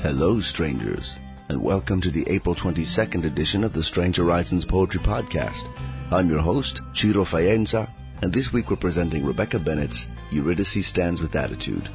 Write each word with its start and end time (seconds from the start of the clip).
Hello, 0.00 0.40
strangers, 0.40 1.14
and 1.48 1.62
welcome 1.62 2.00
to 2.00 2.10
the 2.10 2.24
April 2.26 2.56
22nd 2.56 3.24
edition 3.24 3.62
of 3.62 3.72
the 3.72 3.84
Strange 3.84 4.16
Horizons 4.16 4.64
Poetry 4.64 4.98
Podcast. 4.98 5.62
I'm 6.10 6.28
your 6.28 6.40
host, 6.40 6.80
Ciro 6.92 7.24
Faienza, 7.24 7.88
and 8.20 8.32
this 8.32 8.52
week 8.52 8.68
we're 8.68 8.76
presenting 8.76 9.24
Rebecca 9.24 9.60
Bennett's 9.60 10.08
Eurydice 10.32 10.84
Stands 10.84 11.20
with 11.20 11.36
Attitude. 11.36 11.88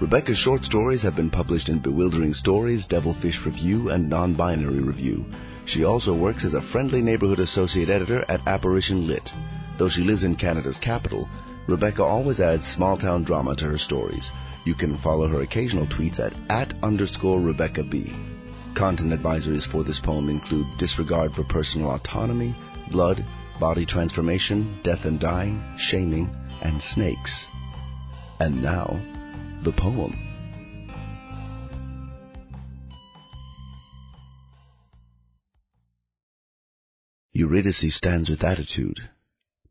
Rebecca's 0.00 0.38
short 0.38 0.64
stories 0.64 1.02
have 1.02 1.16
been 1.16 1.30
published 1.30 1.68
in 1.68 1.80
Bewildering 1.80 2.32
Stories, 2.32 2.86
Devilfish 2.86 3.44
Review, 3.44 3.90
and 3.90 4.08
Non-Binary 4.08 4.82
Review. 4.82 5.26
She 5.64 5.82
also 5.82 6.16
works 6.16 6.44
as 6.44 6.54
a 6.54 6.62
friendly 6.62 7.02
neighborhood 7.02 7.40
associate 7.40 7.88
editor 7.88 8.24
at 8.28 8.46
Apparition 8.46 9.08
Lit. 9.08 9.32
Though 9.76 9.88
she 9.88 10.04
lives 10.04 10.22
in 10.22 10.36
Canada's 10.36 10.78
capital, 10.78 11.28
Rebecca 11.66 12.02
always 12.02 12.40
adds 12.40 12.66
small-town 12.66 13.24
drama 13.24 13.56
to 13.56 13.64
her 13.66 13.78
stories. 13.78 14.30
You 14.64 14.74
can 14.74 14.96
follow 14.98 15.26
her 15.28 15.40
occasional 15.40 15.86
tweets 15.86 16.20
at 16.20 16.34
at 16.48 16.74
underscore 16.82 17.40
Rebecca 17.40 17.82
B. 17.82 18.14
Content 18.76 19.12
advisories 19.12 19.66
for 19.66 19.82
this 19.82 20.00
poem 20.00 20.28
include 20.28 20.66
disregard 20.78 21.34
for 21.34 21.44
personal 21.44 21.90
autonomy, 21.90 22.54
blood, 22.90 23.24
body 23.58 23.86
transformation, 23.86 24.78
death 24.82 25.04
and 25.04 25.18
dying, 25.18 25.62
shaming, 25.76 26.34
and 26.62 26.82
snakes. 26.82 27.46
And 28.40 28.62
now, 28.62 29.00
the 29.62 29.72
poem. 29.72 30.18
Eurydice 37.32 37.92
Stands 37.94 38.30
with 38.30 38.44
Attitude 38.44 38.98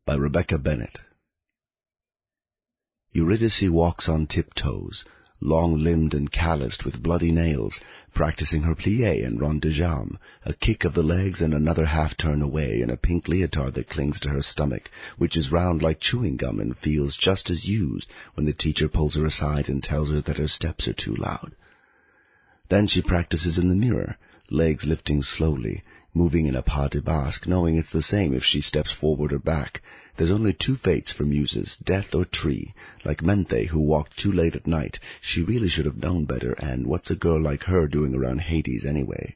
by 0.06 0.14
Rebecca 0.16 0.58
Bennett. 0.58 1.00
Eurydice 3.12 3.70
walks 3.70 4.06
on 4.06 4.26
tiptoes, 4.26 5.02
long-limbed 5.40 6.12
and 6.12 6.30
calloused 6.30 6.84
with 6.84 7.02
bloody 7.02 7.32
nails, 7.32 7.80
practicing 8.12 8.62
her 8.64 8.74
plie 8.74 9.24
and 9.24 9.40
rond 9.40 9.62
de 9.62 9.70
jambe, 9.70 10.18
a 10.44 10.52
kick 10.52 10.84
of 10.84 10.92
the 10.92 11.02
legs 11.02 11.40
and 11.40 11.54
another 11.54 11.86
half-turn 11.86 12.42
away 12.42 12.82
in 12.82 12.90
a 12.90 12.98
pink 12.98 13.28
leotard 13.28 13.72
that 13.72 13.88
clings 13.88 14.20
to 14.20 14.28
her 14.28 14.42
stomach, 14.42 14.90
which 15.16 15.38
is 15.38 15.50
round 15.50 15.80
like 15.80 16.00
chewing 16.00 16.36
gum 16.36 16.60
and 16.60 16.76
feels 16.76 17.16
just 17.16 17.48
as 17.48 17.64
used 17.64 18.06
when 18.34 18.44
the 18.44 18.52
teacher 18.52 18.90
pulls 18.90 19.14
her 19.14 19.24
aside 19.24 19.70
and 19.70 19.82
tells 19.82 20.10
her 20.10 20.20
that 20.20 20.36
her 20.36 20.48
steps 20.48 20.86
are 20.86 20.92
too 20.92 21.14
loud. 21.14 21.54
Then 22.68 22.88
she 22.88 23.00
practices 23.00 23.56
in 23.56 23.68
the 23.68 23.74
mirror, 23.74 24.18
legs 24.50 24.84
lifting 24.84 25.22
slowly, 25.22 25.82
moving 26.14 26.46
in 26.46 26.54
a 26.54 26.62
pas 26.62 26.88
de 26.90 27.02
basque, 27.02 27.48
knowing 27.48 27.76
it's 27.76 27.90
the 27.90 28.00
same 28.00 28.32
if 28.32 28.44
she 28.44 28.60
steps 28.60 28.92
forward 28.92 29.32
or 29.32 29.38
back. 29.38 29.82
There's 30.16 30.30
only 30.30 30.52
two 30.52 30.76
fates 30.76 31.10
for 31.10 31.24
muses, 31.24 31.76
death 31.82 32.14
or 32.14 32.24
tree. 32.24 32.72
Like 33.04 33.24
Menthe, 33.24 33.66
who 33.66 33.80
walked 33.80 34.16
too 34.16 34.30
late 34.30 34.54
at 34.54 34.66
night, 34.66 35.00
she 35.20 35.42
really 35.42 35.68
should 35.68 35.86
have 35.86 35.98
known 36.00 36.24
better, 36.24 36.52
and 36.52 36.86
what's 36.86 37.10
a 37.10 37.16
girl 37.16 37.42
like 37.42 37.64
her 37.64 37.88
doing 37.88 38.14
around 38.14 38.42
Hades 38.42 38.84
anyway? 38.84 39.34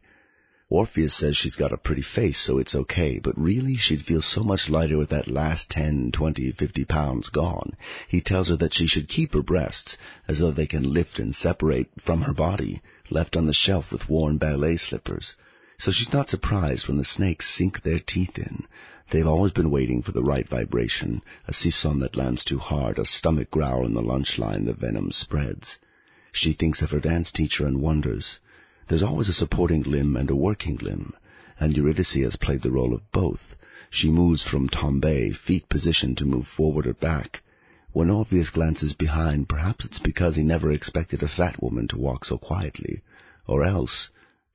Orpheus 0.70 1.14
says 1.14 1.34
she's 1.34 1.56
got 1.56 1.72
a 1.72 1.78
pretty 1.78 2.02
face, 2.02 2.38
so 2.38 2.58
it's 2.58 2.74
okay, 2.74 3.18
but 3.18 3.36
really 3.38 3.74
she'd 3.74 4.02
feel 4.02 4.20
so 4.20 4.44
much 4.44 4.68
lighter 4.68 4.98
with 4.98 5.08
that 5.08 5.26
last 5.26 5.70
ten, 5.70 6.12
twenty, 6.12 6.52
fifty 6.52 6.84
pounds 6.84 7.30
gone. 7.30 7.72
He 8.06 8.20
tells 8.20 8.48
her 8.48 8.56
that 8.56 8.74
she 8.74 8.86
should 8.86 9.08
keep 9.08 9.32
her 9.32 9.42
breasts, 9.42 9.96
as 10.28 10.40
though 10.40 10.52
they 10.52 10.66
can 10.66 10.92
lift 10.92 11.18
and 11.18 11.34
separate 11.34 11.88
from 11.98 12.20
her 12.20 12.34
body, 12.34 12.82
left 13.08 13.34
on 13.34 13.46
the 13.46 13.54
shelf 13.54 13.90
with 13.90 14.10
worn 14.10 14.36
ballet 14.36 14.76
slippers. 14.76 15.34
So 15.80 15.92
she's 15.92 16.12
not 16.12 16.28
surprised 16.28 16.88
when 16.88 16.96
the 16.96 17.04
snakes 17.04 17.48
sink 17.48 17.82
their 17.82 18.00
teeth 18.00 18.36
in. 18.36 18.66
They've 19.10 19.26
always 19.26 19.52
been 19.52 19.70
waiting 19.70 20.02
for 20.02 20.10
the 20.10 20.24
right 20.24 20.48
vibration, 20.48 21.22
a 21.46 21.52
sissonne 21.54 22.00
that 22.00 22.16
lands 22.16 22.42
too 22.42 22.58
hard, 22.58 22.98
a 22.98 23.04
stomach 23.04 23.52
growl 23.52 23.86
in 23.86 23.94
the 23.94 24.02
lunch 24.02 24.38
line, 24.38 24.64
the 24.64 24.74
venom 24.74 25.12
spreads. 25.12 25.78
She 26.32 26.52
thinks 26.52 26.82
of 26.82 26.90
her 26.90 26.98
dance 26.98 27.30
teacher 27.30 27.64
and 27.64 27.80
wonders. 27.80 28.40
There's 28.88 29.04
always 29.04 29.28
a 29.28 29.32
supporting 29.32 29.84
limb 29.84 30.16
and 30.16 30.28
a 30.30 30.34
working 30.34 30.78
limb, 30.78 31.14
and 31.60 31.76
Eurydice 31.76 32.14
has 32.14 32.34
played 32.34 32.62
the 32.62 32.72
role 32.72 32.92
of 32.92 33.10
both. 33.12 33.54
She 33.88 34.10
moves 34.10 34.42
from 34.42 34.68
tombe, 34.68 35.32
feet 35.32 35.68
positioned 35.68 36.18
to 36.18 36.26
move 36.26 36.48
forward 36.48 36.88
or 36.88 36.94
back. 36.94 37.40
When 37.92 38.10
Orpheus 38.10 38.50
glances 38.50 38.94
behind, 38.94 39.48
perhaps 39.48 39.84
it's 39.84 40.00
because 40.00 40.34
he 40.34 40.42
never 40.42 40.72
expected 40.72 41.22
a 41.22 41.28
fat 41.28 41.62
woman 41.62 41.86
to 41.88 41.98
walk 41.98 42.24
so 42.24 42.36
quietly, 42.36 43.00
or 43.46 43.64
else 43.64 44.08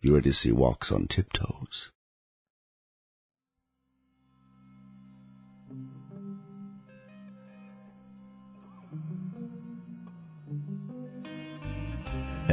Eurydice 0.05 0.51
walks 0.51 0.91
on 0.91 1.07
tiptoes. 1.07 1.89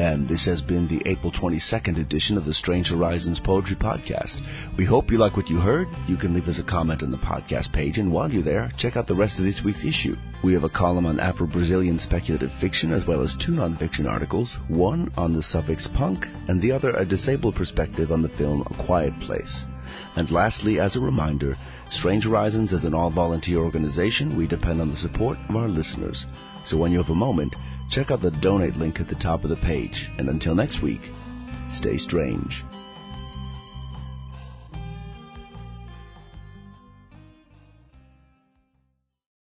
And 0.00 0.26
this 0.26 0.46
has 0.46 0.62
been 0.62 0.88
the 0.88 1.02
April 1.04 1.30
22nd 1.30 2.00
edition 2.00 2.38
of 2.38 2.46
the 2.46 2.54
Strange 2.54 2.88
Horizons 2.88 3.38
Poetry 3.38 3.76
Podcast. 3.76 4.40
We 4.78 4.86
hope 4.86 5.10
you 5.10 5.18
like 5.18 5.36
what 5.36 5.50
you 5.50 5.58
heard. 5.58 5.88
You 6.08 6.16
can 6.16 6.32
leave 6.32 6.48
us 6.48 6.58
a 6.58 6.64
comment 6.64 7.02
on 7.02 7.10
the 7.10 7.18
podcast 7.18 7.70
page, 7.70 7.98
and 7.98 8.10
while 8.10 8.30
you're 8.30 8.42
there, 8.42 8.70
check 8.78 8.96
out 8.96 9.06
the 9.06 9.14
rest 9.14 9.38
of 9.38 9.44
this 9.44 9.62
week's 9.62 9.84
issue. 9.84 10.16
We 10.42 10.54
have 10.54 10.64
a 10.64 10.70
column 10.70 11.04
on 11.04 11.20
Afro-Brazilian 11.20 11.98
speculative 11.98 12.50
fiction, 12.62 12.94
as 12.94 13.06
well 13.06 13.20
as 13.20 13.36
two 13.36 13.52
nonfiction 13.52 14.08
articles, 14.08 14.56
one 14.68 15.12
on 15.18 15.34
the 15.34 15.42
suffix 15.42 15.86
punk, 15.86 16.24
and 16.48 16.62
the 16.62 16.72
other 16.72 16.96
a 16.96 17.04
disabled 17.04 17.56
perspective 17.56 18.10
on 18.10 18.22
the 18.22 18.30
film 18.30 18.62
A 18.62 18.86
Quiet 18.86 19.20
Place. 19.20 19.66
And 20.16 20.30
lastly, 20.30 20.80
as 20.80 20.96
a 20.96 21.00
reminder, 21.00 21.58
Strange 21.90 22.24
Horizons 22.24 22.72
is 22.72 22.84
an 22.84 22.94
all-volunteer 22.94 23.58
organization. 23.58 24.34
We 24.34 24.46
depend 24.46 24.80
on 24.80 24.90
the 24.90 24.96
support 24.96 25.36
of 25.50 25.56
our 25.56 25.68
listeners. 25.68 26.24
So 26.64 26.78
when 26.78 26.90
you 26.90 26.98
have 27.02 27.10
a 27.10 27.14
moment, 27.14 27.54
check 27.90 28.10
out 28.10 28.22
the 28.22 28.30
donate 28.30 28.76
link 28.76 29.00
at 29.00 29.08
the 29.08 29.16
top 29.16 29.44
of 29.44 29.50
the 29.50 29.56
page. 29.56 30.10
And 30.18 30.28
until 30.28 30.54
next 30.54 30.80
week, 30.80 31.10
stay 31.68 31.98
strange. 31.98 32.64